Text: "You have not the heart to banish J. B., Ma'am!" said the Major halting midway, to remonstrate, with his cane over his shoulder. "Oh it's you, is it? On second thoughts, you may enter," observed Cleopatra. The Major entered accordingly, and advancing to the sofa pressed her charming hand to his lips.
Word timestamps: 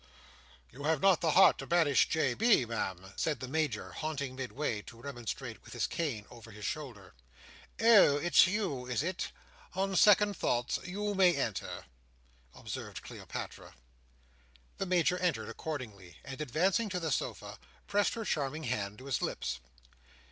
"You 0.71 0.85
have 0.85 0.99
not 0.99 1.21
the 1.21 1.33
heart 1.33 1.59
to 1.59 1.67
banish 1.67 2.09
J. 2.09 2.33
B., 2.33 2.65
Ma'am!" 2.65 3.13
said 3.15 3.39
the 3.39 3.47
Major 3.47 3.91
halting 3.91 4.35
midway, 4.35 4.81
to 4.81 4.99
remonstrate, 4.99 5.63
with 5.63 5.73
his 5.73 5.85
cane 5.85 6.25
over 6.31 6.49
his 6.49 6.65
shoulder. 6.65 7.13
"Oh 7.79 8.17
it's 8.17 8.47
you, 8.47 8.87
is 8.87 9.03
it? 9.03 9.31
On 9.75 9.95
second 9.95 10.35
thoughts, 10.35 10.79
you 10.83 11.13
may 11.13 11.35
enter," 11.35 11.85
observed 12.55 13.03
Cleopatra. 13.03 13.75
The 14.79 14.87
Major 14.87 15.19
entered 15.19 15.49
accordingly, 15.49 16.17
and 16.25 16.41
advancing 16.41 16.89
to 16.89 16.99
the 16.99 17.11
sofa 17.11 17.59
pressed 17.85 18.15
her 18.15 18.25
charming 18.25 18.63
hand 18.63 18.97
to 18.97 19.05
his 19.05 19.21
lips. 19.21 19.59